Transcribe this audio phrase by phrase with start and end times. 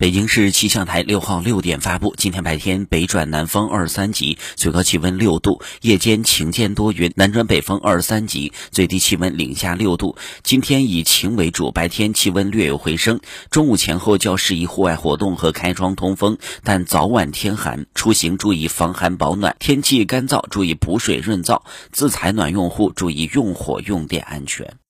[0.00, 10.16] 北京市气象台六号六点发布今天白天北转南风二三级最高气温六度夜间晴间多云南转北风二三级最低气温零下六度。
[10.42, 21.60] 今天以晴为主白天气温略有回升中午前后较适宜户外活动和开窗通风但早晚天寒出行注意防寒保暖天气干燥注意补水润燥
[21.92, 24.78] 自采暖用户注意用火用电安全。